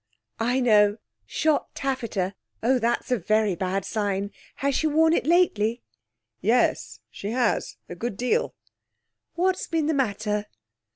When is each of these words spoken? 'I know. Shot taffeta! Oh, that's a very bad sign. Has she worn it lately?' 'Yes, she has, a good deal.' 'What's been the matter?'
'I 0.39 0.61
know. 0.61 0.97
Shot 1.27 1.75
taffeta! 1.75 2.33
Oh, 2.63 2.79
that's 2.79 3.11
a 3.11 3.19
very 3.19 3.55
bad 3.55 3.85
sign. 3.85 4.31
Has 4.55 4.73
she 4.73 4.87
worn 4.87 5.13
it 5.13 5.27
lately?' 5.27 5.83
'Yes, 6.39 7.01
she 7.11 7.29
has, 7.29 7.77
a 7.87 7.93
good 7.93 8.17
deal.' 8.17 8.55
'What's 9.35 9.67
been 9.67 9.85
the 9.85 9.93
matter?' 9.93 10.47